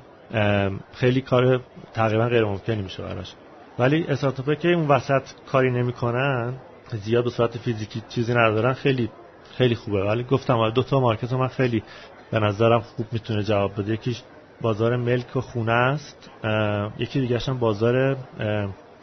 [0.92, 1.60] خیلی کار
[1.94, 3.34] تقریبا غیر ممکنی میشه براش.
[3.78, 6.54] ولی استارتاپی که اون وسط کاری نمی‌کنن
[6.92, 9.10] زیاد به صورت فیزیکی چیزی ندارن خیلی
[9.56, 10.02] خیلی خوبه.
[10.04, 11.82] ولی گفتم دو تا market من خیلی
[12.30, 13.92] به نظرم خوب می‌تونه جواب بده.
[13.92, 14.22] یکیش
[14.60, 16.30] بازار ملک و خونه است.
[16.98, 18.16] یکی دیگه هم بازار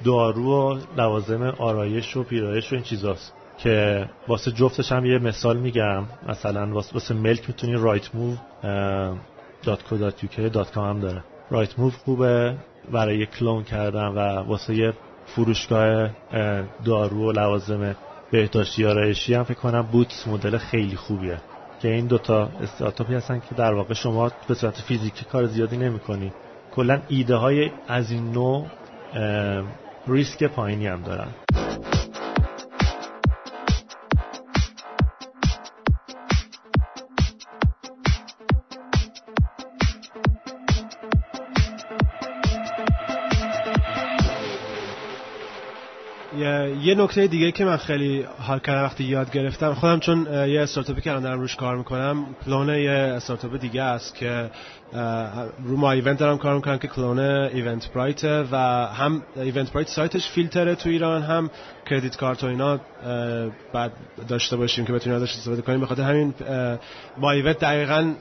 [0.03, 5.57] دارو و لوازم آرایش و پیرایش و این چیزاست که واسه جفتش هم یه مثال
[5.57, 6.03] میگم.
[6.29, 8.35] مثلا واسه ملک می‌تونی Rightmove
[9.63, 11.23] .co.uk هم داره.
[11.49, 12.55] Rightmove خوبه.
[12.91, 14.93] برای کلون کردن و واسه
[15.25, 16.09] فروشگاه
[16.85, 17.95] دارو و لوازم
[18.31, 21.37] بهداشتی آرایشی هم فکر کنم بوتس مدل خیلی خوبیه.
[21.81, 26.31] که این دوتا استارتاپی هستن که در واقع شما به صورت فیزیکی کار زیادی نمی‌کنی.
[26.71, 28.65] کلا ایده های از این نوع
[30.07, 31.44] ریسک پایینی هم دارن.
[46.85, 51.01] یه نکته دیگه که من خیلی حال کردم وقتی یاد گرفتم خودم چون یه استارتاپی
[51.01, 54.49] که دارم روش کار می‌کنم کلون یه استارتاپ دیگه است که
[55.63, 60.89] رو ما ایونت دارم کار می‌کنم که clone Eventbrite و هم Eventbrite سایتش فیلتره تو
[60.89, 61.49] ایران هم
[61.89, 62.79] credit card و اینا
[63.73, 63.91] باید
[64.27, 65.81] داشته باشیم که بتونیم ازش استفاده کنیم.
[65.81, 66.33] بخاطر همین
[67.17, 68.13] ما ایونت دقیقا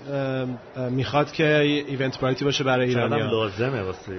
[0.91, 4.13] می‌خواد که Eventbrite ی باشه برای ایرانی لازمه واسه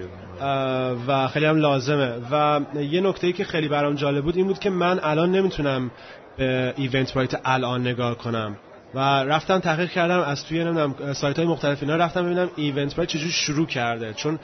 [1.07, 2.11] و خیلی هم لازمه.
[2.31, 5.91] و یه نکته ای که خیلی برام جالب بود این بود که من الان نمی‌تونم
[6.37, 8.57] به Eventbrite الان نگاه کنم.
[8.95, 13.31] و رفتم تحقیق کردم از توی نمی‌دونم سایت های مختلف اینا رفتم ببینم Eventbrite چجوری
[13.31, 14.13] شروع کرده.
[14.13, 14.39] چون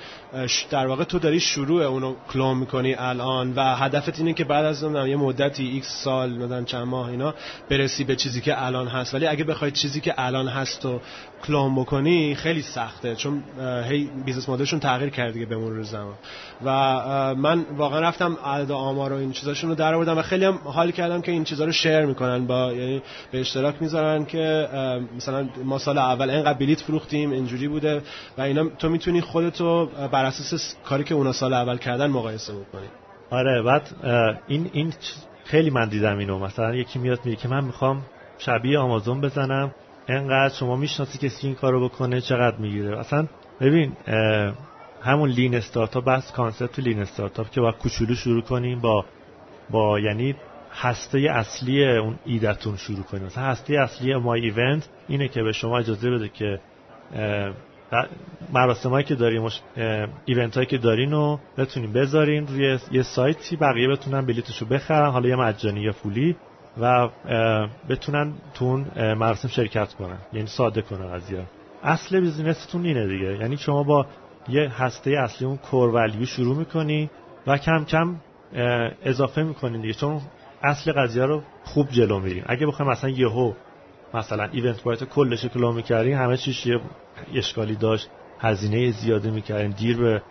[0.69, 4.83] در واقع تو داری شروع اونو کلون می‌کنی الان و هدفت اینه که بعد از
[4.83, 7.33] نمی‌دونم یه مدتی X سال مثلا چند ماه اینا
[7.69, 9.13] برسی به چیزی که الان هست.
[9.13, 11.01] ولی اگه بخوای چیزی که الان هست و
[11.47, 13.15] کلون بکنی خیلی سخته.
[13.15, 13.43] چون
[13.89, 16.15] هی business model شون تغییر کرده دیگه به مرور زمان.
[16.65, 16.71] و
[17.35, 20.91] من واقعا رفتم عدد آمار و این چیزاشون رو در آوردم و خیلی هم حال
[20.91, 24.40] کردم که این چیزا رو share می‌کنن با یعنی به اشتراک می‌ذارن که
[25.17, 28.01] مثلا ما سال اول اینقدر بلیت فروختیم اینجوری بوده
[28.37, 32.87] و اینا تو می‌تونی خودتو بر اساس کاری که اونا سال اول کردن مقایسه بکنی.
[33.29, 33.89] آره بعد
[34.47, 34.93] این این
[35.43, 36.39] خیلی من دیدم اینو.
[36.39, 38.01] مثلا یکی میاد میگه که من می‌خوام
[38.37, 39.71] شبیه آمازون بزنم.
[40.07, 43.27] انقدر شما می‌شناسی کسی این کارو بکنه چقدر می‌گیره؟ اصلا
[43.61, 43.93] ببین
[45.01, 49.05] همون lean startup base concept lean startup که با کوچولو شروع کنیم با
[49.69, 50.35] با یعنی
[50.73, 53.23] هسته اصلی اون ایدتون شروع کنیم.
[53.23, 56.59] مثلا هسته اصلی ما event اینه که به شما اجازه بده که
[58.53, 59.49] مراسمایی که داریم
[60.25, 65.29] event هایی که دارین رو بتونیم بذارین روی یه سایتی بقیه بتونن بلیتشو بخرن حالا
[65.29, 66.35] یه مجانی یا پولی
[66.81, 67.09] و
[67.89, 70.17] بتونن تون مراسم شرکت کنن.
[70.33, 71.43] یعنی ساده کنن قضیه
[71.83, 73.37] اصل بیزینستون اینه دیگه.
[73.37, 74.05] یعنی شما با
[74.49, 77.09] یه هسته اصلی اون کور شروع می‌کنی
[77.47, 78.15] و کم کم
[79.03, 79.93] اضافه می‌کنین دیگه.
[79.93, 80.21] چون
[80.63, 82.43] اصل قضیه رو خوب جلو میریم.
[82.47, 83.53] اگه بخوایم مثلا یهو
[84.13, 86.79] مثلا ایونت بایت کلش کلو می‌کردیم همه چیش یه
[87.35, 88.09] اشکالی داشت.
[88.39, 89.71] هزینه زیاده می‌کردیم.
[89.71, 90.21] دیر به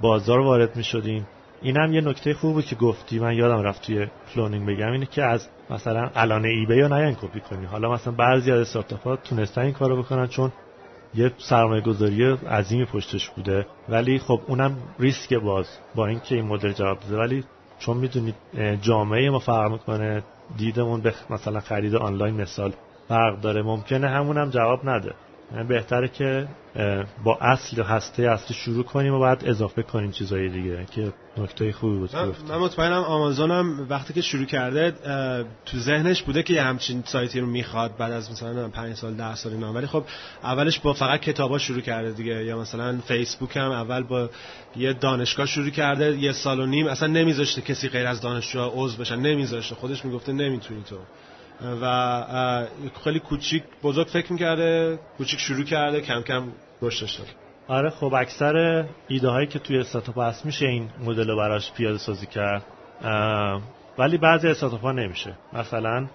[0.00, 1.26] بازار وارد می‌شدیم.
[1.62, 3.18] این هم یه نکته خوبه که گفتی.
[3.18, 4.92] من یادم رفت توی cloning بگم.
[4.92, 7.66] اینه که از مثلا الان eBay یا نیان کپی کنی.
[7.66, 10.52] حالا مثلا بعضی از استارتاپ تونستن این کارو بکنن چون
[11.14, 13.66] یه سرمایه گذاری عظیمی پشتش بوده.
[13.88, 17.16] ولی خب اونم ریسک باز با اینکه این مدل جواب بده.
[17.16, 17.44] ولی
[17.78, 18.34] چون می‌دونید
[18.82, 20.22] جامعه ما فرق می‌کنه
[20.56, 22.72] دیدمون به مثلا خرید آنلاین مثال
[23.08, 23.62] فرق داره.
[23.62, 25.14] ممکنه همون هم جواب نده.
[25.68, 26.48] بهتره که
[27.24, 31.96] با اصل هسته اصلی شروع کنیم و بعد اضافه کنیم چیزهای دیگه که نکته خوبی
[31.96, 32.16] بود
[32.48, 33.50] من مطمئنم آمازون
[33.88, 34.92] وقتی که شروع کرده
[35.66, 39.34] تو ذهنش بوده که یه همچین سایتی رو می‌خواد بعد از مثلا 5 سال 10
[39.34, 39.72] سال اینا.
[39.72, 40.04] ولی خب
[40.42, 42.44] اولش با فقط کتابا شروع کرده دیگه.
[42.44, 44.30] یا مثلا فیسبوک هم اول با
[44.76, 46.86] یه دانشگاه شروع کرده یه سال و نیم.
[46.86, 49.16] اصلا نمیذاشته کسی غیر از دانشجو عضو بشن.
[49.16, 49.74] نمیذاشته.
[49.74, 50.96] خودش می‌گفته نمی‌تونی تو.
[51.82, 52.66] و
[53.04, 56.48] خیلی کوچیک بزرگ فکر می‌کرده کوچیک شروع کرده کم کم
[56.82, 57.22] رشد داشته
[57.68, 61.98] آره خب اکثر ایده هایی که توی استارتاپ هست میشه این مدل رو براش پیاده
[61.98, 62.62] سازی کرد.
[63.98, 65.34] ولی بعضی استارتاپ ها نمیشه.
[65.52, 66.06] مثلا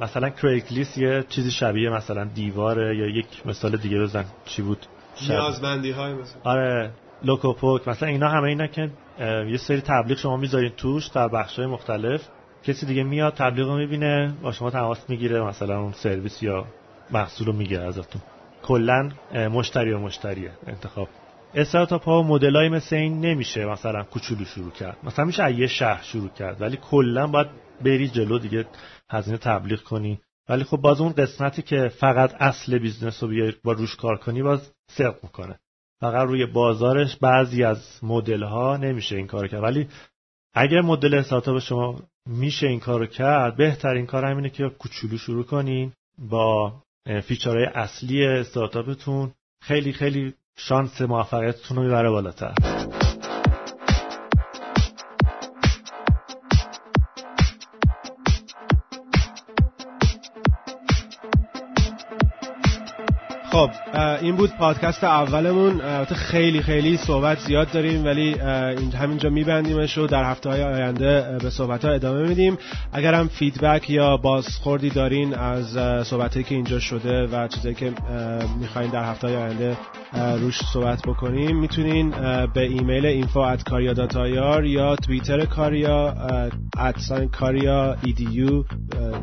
[0.00, 4.24] مثلا کریک یه چیزی شبیه مثلا دیواره یا یک مثال دیگه بزن.
[4.44, 4.86] چی بود؟
[5.28, 6.40] نیازمندی های مثلا.
[6.44, 6.90] آره
[7.22, 8.90] لوکوپوک مثلا اینا همه اینا که
[9.48, 12.28] یه سری تبلیغ شما می‌ذارین توش در بخش های مختلف.
[12.64, 16.66] کسی دیگه میاد تبلیغ رو می‌بینه با شما تماس می‌گیره مثلا اون سرویس یا
[17.10, 18.22] محصول رو می‌گیره ازتون.
[18.62, 21.08] کلا مشتری و مشتریه انتخاب.
[21.54, 24.96] استارتاپ ها و مدلای مثل این نمیشه مثلا کوچولو شروع کرد.
[25.02, 27.46] مثلا میشه یه شهر شروع کرد ولی کلا باید
[27.84, 28.64] بری جلو دیگه
[29.10, 30.20] هزینه تبلیغ کنی.
[30.48, 34.72] ولی خب باز اون قسمتی که فقط اصل business رو با روش کار کنی باز
[34.90, 35.58] فرق می‌کنه.
[36.00, 39.62] فقط روی بازارش بعضی از مدل ها نمیشه این کار کرد.
[39.62, 39.88] ولی
[40.54, 42.00] اگر مدل استارتاپ شما
[42.30, 46.72] میشه این کارو کرد بهترین کار همینه که کوچولو شروع کنین با
[47.24, 49.32] فیچرهای اصلی استارتاپتون.
[49.62, 52.54] خیلی خیلی شانس موفقیتتون رو می‌بره بالاتر.
[63.50, 63.70] خب
[64.22, 65.80] این بود پادکست اولمون.
[65.80, 68.34] البته خیلی خیلی صحبت زیاد داریم ولی
[68.98, 72.58] همینجا میبندیمش و در هفته های آینده به صحبت ها ادامه میدیم.
[72.92, 75.66] اگر هم feedback یا بازخوردی دارین از
[76.06, 77.92] صحبت که اینجا شده و چیزایی که
[78.60, 79.76] می‌خواین در هفته های آینده
[80.12, 82.10] روش صحبت بکنیم می‌تونین
[82.54, 83.94] به ایمیل info کاریا
[84.64, 86.14] یا توییتر کاریا
[86.78, 88.64] at کاریا audio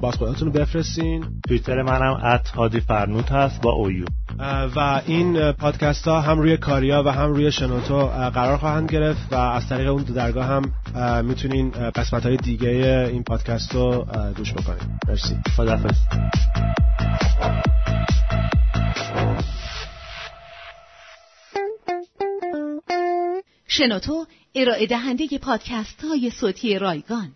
[0.01, 1.25] بازخورداتون رو بفرستین.
[1.47, 4.05] توییتر منم at هادی فرنود هست با o u
[4.75, 9.35] و این پادکست ها هم روی کاریا و هم روی شنوتو قرار خواهند گرفت و
[9.35, 10.73] از طریق اون درگاه هم
[11.25, 14.07] می‌تونین قسمت های دیگه این پادکست رو
[14.37, 14.99] گوش بکنین.
[15.07, 15.37] مرسی.
[15.55, 15.97] خدافز
[23.67, 24.25] شنوتو
[24.55, 27.31] ارائه دهنده پادکست های صوتی رایگان.